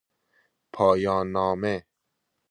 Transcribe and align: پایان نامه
پایان 0.73 1.27
نامه 1.31 1.85